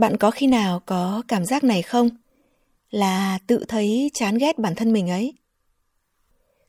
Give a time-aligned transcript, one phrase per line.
[0.00, 2.08] Bạn có khi nào có cảm giác này không?
[2.90, 5.34] Là tự thấy chán ghét bản thân mình ấy.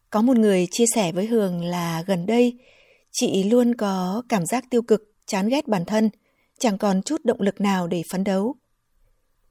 [0.09, 2.59] Có một người chia sẻ với Hường là gần đây
[3.12, 6.09] chị luôn có cảm giác tiêu cực, chán ghét bản thân,
[6.59, 8.55] chẳng còn chút động lực nào để phấn đấu.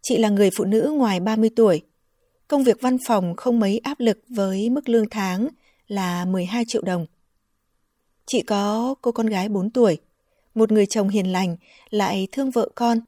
[0.02, 1.82] Chị là người phụ nữ ngoài 30 tuổi.
[2.48, 5.48] Công việc văn phòng không mấy áp lực với mức lương tháng
[5.86, 7.06] là 12 triệu đồng.
[8.26, 9.98] Chị có cô con gái 4 tuổi,
[10.54, 11.56] một người chồng hiền lành
[11.90, 13.00] lại thương vợ con,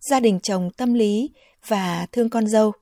[0.00, 1.30] gia đình chồng tâm lý
[1.66, 2.72] và thương con dâu.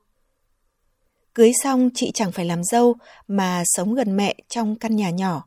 [1.33, 2.95] Cưới xong chị chẳng phải làm dâu
[3.27, 5.43] mà sống gần mẹ trong căn nhà nhỏ.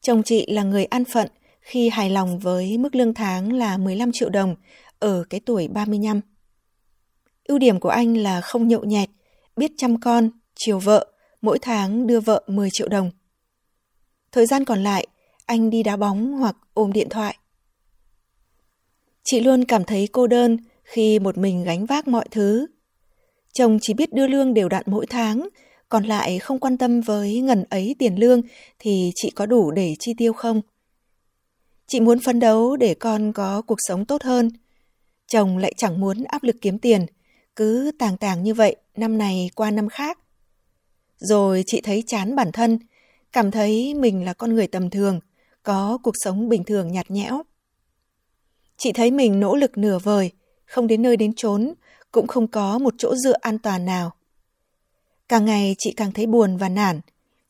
[0.00, 1.28] Chồng chị là người an phận
[1.60, 4.56] khi hài lòng với mức lương tháng là 15 triệu đồng
[4.98, 6.20] ở cái tuổi 35.
[7.44, 9.08] Ưu điểm của anh là không nhậu nhẹt,
[9.56, 11.06] biết chăm con, chiều vợ,
[11.42, 13.10] mỗi tháng đưa vợ 10 triệu đồng.
[14.32, 15.06] Thời gian còn lại,
[15.46, 17.36] anh đi đá bóng hoặc ôm điện thoại.
[19.24, 22.66] Chị luôn cảm thấy cô đơn khi một mình gánh vác mọi thứ.
[23.52, 25.48] Chồng chỉ biết đưa lương đều đặn mỗi tháng,
[25.88, 28.42] còn lại không quan tâm với ngần ấy tiền lương
[28.78, 30.60] thì chị có đủ để chi tiêu không?
[31.86, 34.50] Chị muốn phấn đấu để con có cuộc sống tốt hơn.
[35.26, 37.06] Chồng lại chẳng muốn áp lực kiếm tiền,
[37.56, 40.18] cứ tàng tàng như vậy năm này qua năm khác.
[41.16, 42.78] Rồi chị thấy chán bản thân,
[43.32, 45.20] cảm thấy mình là con người tầm thường,
[45.62, 47.42] có cuộc sống bình thường nhạt nhẽo.
[48.82, 50.30] Chị thấy mình nỗ lực nửa vời,
[50.66, 51.74] không đến nơi đến chốn,
[52.12, 54.12] cũng không có một chỗ dựa an toàn nào.
[55.28, 57.00] Càng ngày chị càng thấy buồn và nản.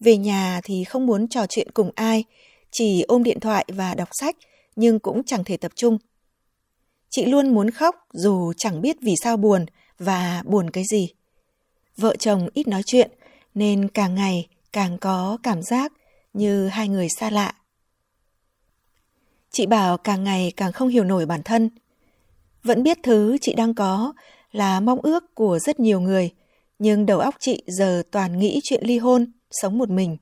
[0.00, 2.24] Về nhà thì không muốn trò chuyện cùng ai,
[2.70, 4.36] chỉ ôm điện thoại và đọc sách,
[4.76, 5.98] nhưng cũng chẳng thể tập trung.
[7.10, 9.66] Chị luôn muốn khóc dù chẳng biết vì sao buồn
[9.98, 11.08] và buồn cái gì.
[11.96, 13.10] Vợ chồng ít nói chuyện
[13.54, 15.92] nên càng ngày càng có cảm giác
[16.32, 17.54] như hai người xa lạ.
[19.52, 21.70] Chị bảo càng ngày càng không hiểu nổi bản thân.
[22.62, 24.12] Vẫn biết thứ chị đang có
[24.52, 26.30] là mong ước của rất nhiều người,
[26.78, 30.16] nhưng đầu óc chị giờ toàn nghĩ chuyện ly hôn, sống một mình.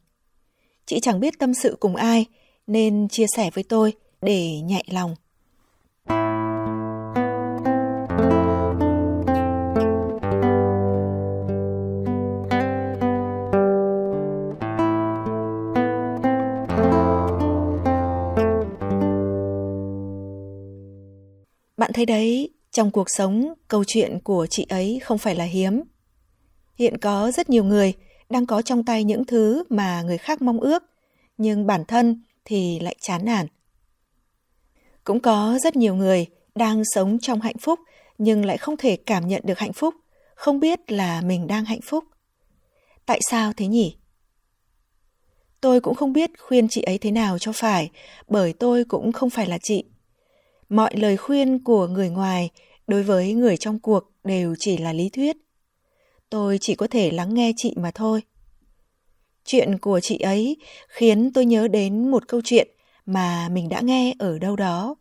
[0.87, 2.27] Chị chẳng biết tâm sự cùng ai,
[2.67, 5.15] nên chia sẻ với tôi để nhẹ lòng.
[21.99, 25.83] Thấy đấy, trong cuộc sống, câu chuyện của chị ấy không phải là hiếm.
[26.75, 27.93] Hiện có rất nhiều người
[28.31, 30.83] đang có trong tay những thứ mà người khác mong ước,
[31.39, 33.47] nhưng bản thân thì lại chán nản.
[35.05, 37.81] Cũng có rất nhiều người đang sống trong hạnh phúc
[38.19, 39.95] nhưng lại không thể cảm nhận được hạnh phúc,
[40.35, 42.05] không biết là mình đang hạnh phúc.
[43.07, 43.97] Tại sao thế nhỉ?
[45.61, 47.91] Tôi cũng không biết khuyên chị ấy thế nào cho phải,
[48.29, 49.85] bởi tôi cũng không phải là chị
[50.69, 52.51] mọi lời khuyên của người ngoài
[52.87, 55.37] đối với người trong cuộc đều chỉ là lý thuyết.
[56.31, 58.23] Tôi chỉ có thể lắng nghe chị mà thôi.
[59.45, 60.57] Chuyện của chị ấy
[60.89, 62.69] khiến tôi nhớ đến một câu chuyện
[63.07, 64.95] mà mình đã nghe ở đâu đó.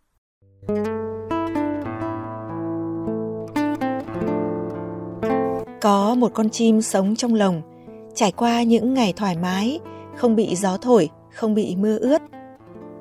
[5.81, 7.61] Có một con chim sống trong lồng,
[8.15, 9.79] trải qua những ngày thoải mái,
[10.15, 12.21] không bị gió thổi, không bị mưa ướt.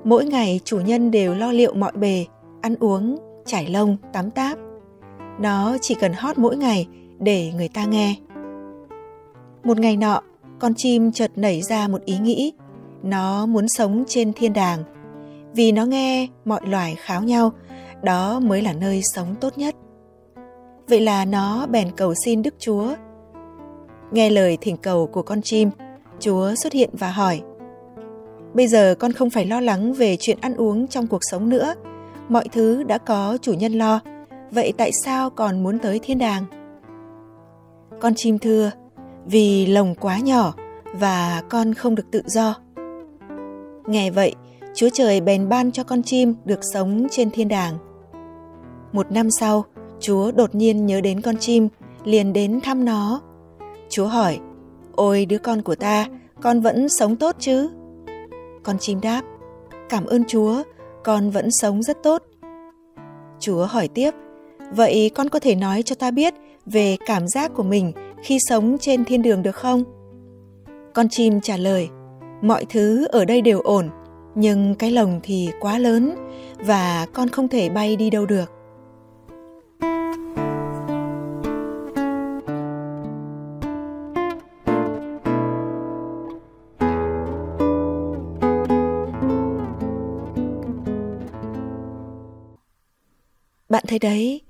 [0.05, 2.25] Mỗi ngày chủ nhân đều lo liệu mọi bề
[2.67, 4.59] ăn uống, trải lông, tắm táp.
[5.41, 6.87] Nó chỉ cần hót mỗi ngày
[7.19, 8.15] để người ta nghe.
[9.65, 10.21] Một ngày nọ,
[10.59, 12.53] con chim chợt nảy ra một ý nghĩ.
[13.03, 14.83] Nó muốn sống trên thiên đàng.
[15.55, 17.53] Vì nó nghe mọi loài kháo nhau,
[18.03, 19.75] đó mới là nơi sống tốt nhất.
[20.89, 22.89] Vậy là nó bèn cầu xin Đức Chúa.
[24.11, 25.71] Nghe lời thỉnh cầu của con chim,
[26.21, 27.43] Chúa xuất hiện và hỏi:
[28.55, 31.75] Bây giờ con không phải lo lắng về chuyện ăn uống trong cuộc sống nữa,
[32.29, 34.01] mọi thứ đã có chủ nhân lo,
[34.51, 36.45] vậy tại sao còn muốn tới thiên đàng?
[38.01, 38.71] Con chim thưa,
[39.27, 40.55] vì lồng quá nhỏ
[40.93, 42.55] và con không được tự do.
[43.87, 44.35] Nghe vậy,
[44.75, 47.75] Chúa Trời bèn ban cho con chim được sống trên thiên đàng.
[48.93, 49.65] Một năm sau,
[50.01, 51.69] Chúa đột nhiên nhớ đến con chim,
[52.05, 53.21] liền đến thăm nó.
[53.89, 54.39] Chúa hỏi,
[54.95, 56.07] ôi đứa con của ta,
[56.43, 57.69] con vẫn sống tốt chứ?
[58.63, 59.23] Con chim đáp,
[59.89, 60.63] cảm ơn Chúa
[61.07, 62.23] con vẫn sống rất tốt.
[63.41, 64.11] Chúa hỏi tiếp,
[64.71, 66.35] vậy con có thể nói cho ta biết
[66.67, 67.93] về cảm giác của mình
[68.23, 69.85] khi sống trên thiên đường được không?
[70.95, 71.89] Con chim trả lời,
[72.43, 73.89] mọi thứ ở đây đều ổn,
[74.35, 76.15] nhưng cái lồng thì quá lớn
[76.59, 78.51] và con không thể bay đi đâu được.
[93.99, 94.41] Thế đấy,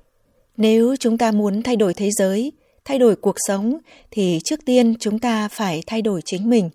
[0.57, 2.53] nếu chúng ta muốn thay đổi thế giới,
[2.85, 3.79] thay đổi cuộc sống
[4.11, 6.71] thì trước tiên chúng ta phải thay đổi chính mình.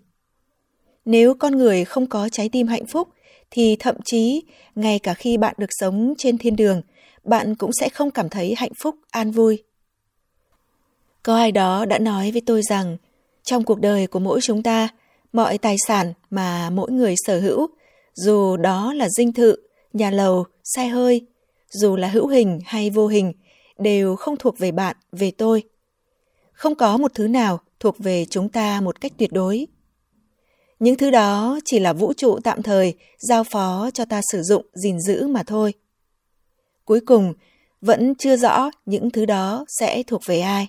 [1.04, 3.08] Nếu con người không có trái tim hạnh phúc
[3.50, 4.42] thì thậm chí
[4.74, 6.82] ngay cả khi bạn được sống trên thiên đường,
[7.24, 9.62] bạn cũng sẽ không cảm thấy hạnh phúc, an vui.
[11.22, 12.96] Có ai đó đã nói với tôi rằng
[13.42, 14.88] trong cuộc đời của mỗi chúng ta,
[15.32, 17.66] mọi tài sản mà mỗi người sở hữu,
[18.14, 19.56] dù đó là dinh thự,
[19.92, 20.44] nhà lầu,
[20.76, 21.26] xe hơi,
[21.72, 23.32] dù là hữu hình hay vô hình,
[23.78, 25.62] đều không thuộc về bạn, về tôi.
[26.52, 29.66] Không có một thứ nào thuộc về chúng ta một cách tuyệt đối.
[30.78, 34.66] Những thứ đó chỉ là vũ trụ tạm thời giao phó cho ta sử dụng
[34.74, 35.74] gìn giữ mà thôi.
[36.84, 37.34] Cuối cùng,
[37.80, 40.68] vẫn chưa rõ những thứ đó sẽ thuộc về ai.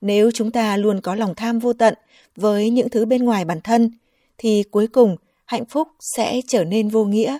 [0.00, 1.94] Nếu chúng ta luôn có lòng tham vô tận
[2.36, 3.90] với những thứ bên ngoài bản thân,
[4.38, 7.38] thì cuối cùng hạnh phúc sẽ trở nên vô nghĩa.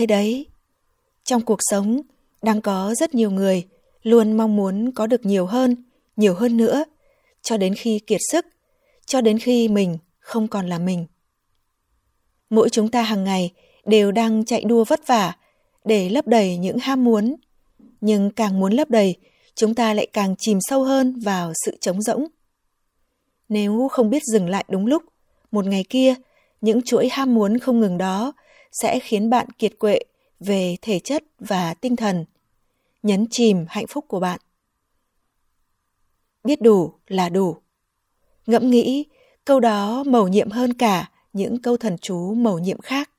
[0.00, 0.46] Thế đấy,
[1.24, 2.00] trong cuộc sống
[2.42, 3.66] đang có rất nhiều người
[4.02, 5.76] luôn mong muốn có được nhiều hơn,
[6.16, 6.84] nhiều hơn nữa,
[7.42, 8.46] cho đến khi kiệt sức,
[9.06, 11.06] cho đến khi mình không còn là mình.
[12.50, 13.52] Mỗi chúng ta hàng ngày
[13.84, 15.36] đều đang chạy đua vất vả
[15.84, 17.36] để lấp đầy những ham muốn,
[18.00, 19.16] nhưng càng muốn lấp đầy,
[19.54, 22.26] chúng ta lại càng chìm sâu hơn vào sự trống rỗng.
[23.48, 25.02] Nếu không biết dừng lại đúng lúc,
[25.50, 26.14] một ngày kia,
[26.60, 28.32] những chuỗi ham muốn không ngừng đó
[28.72, 30.00] sẽ khiến bạn kiệt quệ
[30.40, 32.24] về thể chất và tinh thần,
[33.02, 34.40] nhấn chìm hạnh phúc của bạn.
[36.44, 37.56] Biết đủ là đủ.
[38.46, 39.04] Ngẫm nghĩ,
[39.44, 43.10] câu đó mầu nhiệm hơn cả những câu thần chú mầu nhiệm khác.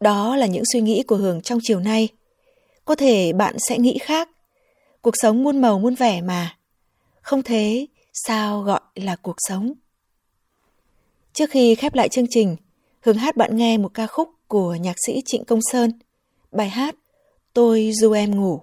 [0.00, 2.08] Đó là những suy nghĩ của Hường trong chiều nay.
[2.84, 4.30] Có thể bạn sẽ nghĩ khác.
[5.02, 6.58] Cuộc sống muôn màu muôn vẻ mà.
[7.20, 9.72] Không thế, sao gọi là cuộc sống?
[11.32, 12.56] Trước khi khép lại chương trình,
[13.04, 15.90] Hương hát bạn nghe một ca khúc của nhạc sĩ Trịnh Công Sơn.
[16.52, 16.94] Bài hát
[17.52, 18.60] Tôi du em ngủ.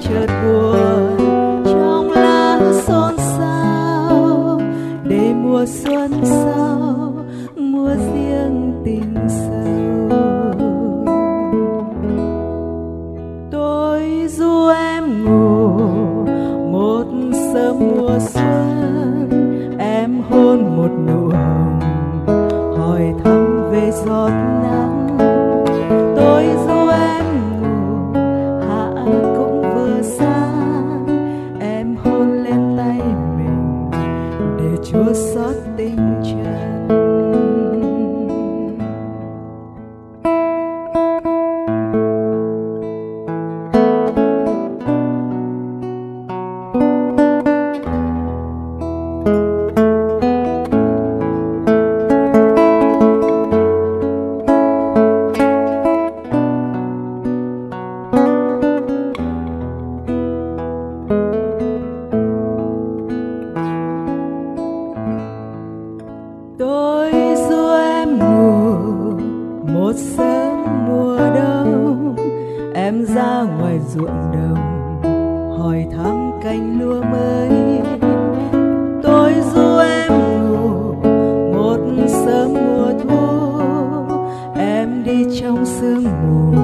[0.00, 1.16] chợt buồn
[1.64, 4.60] trong lá xôn xao.
[5.04, 7.12] Để mùa xuân sau,
[7.56, 9.54] mùa riêng tình sâu
[13.50, 15.78] tôi du em ngủ,
[16.72, 17.04] một
[17.54, 19.28] sớm mùa xuân.
[19.78, 21.80] Em hôn một nụ hồng,
[22.76, 24.30] hỏi thăm về giọt
[24.62, 25.16] nắng.
[26.16, 26.73] Tôi du
[74.54, 77.80] đồng hỏi thăm cánh lúa mới.
[79.02, 80.12] Tôi du em
[80.48, 80.92] ngủ,
[81.52, 83.60] một sớm mùa thu.
[84.56, 86.63] Em đi trong sương mù.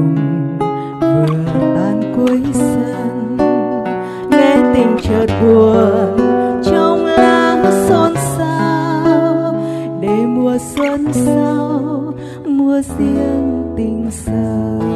[0.00, 0.58] Hồng
[1.00, 3.36] vừa tan cuối sân.
[4.30, 6.18] Nghe tình chợt buồn
[6.64, 9.54] trong lá xôn xao.
[10.00, 12.12] Để mùa xuân sau,
[12.46, 14.89] mùa riêng tình sâu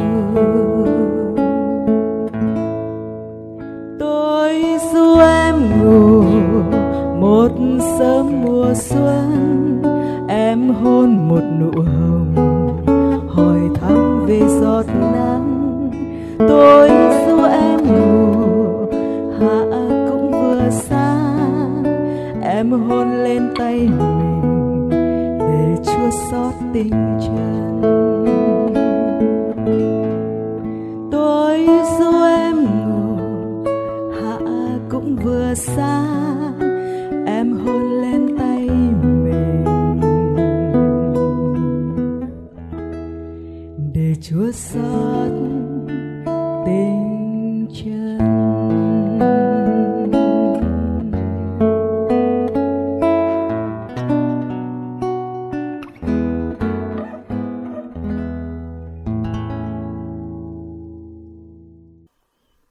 [34.89, 36.05] cũng vừa xa.
[37.25, 38.69] Em hôn lên tay
[39.23, 39.65] mình.
[43.93, 45.31] Để chúa xót
[46.65, 48.19] tình chân.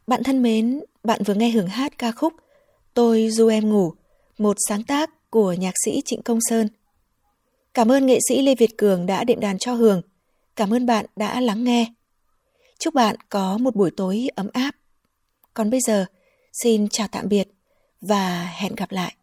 [0.07, 2.33] Bạn thân mến, bạn vừa nghe hưởng hát ca khúc
[2.95, 3.93] Tôi du em ngủ,
[4.39, 6.69] một sáng tác của nhạc sĩ Trịnh Công Sơn.
[7.75, 10.03] Cảm ơn nghệ sĩ Lê Việt Cường đã đệm đàn cho Hường.
[10.57, 11.93] Cảm ơn bạn đã lắng nghe.
[12.79, 14.71] Chúc bạn có một buổi tối ấm áp.
[15.55, 16.07] Còn bây giờ,
[16.53, 17.49] xin chào tạm biệt
[18.01, 19.15] và hẹn gặp lại.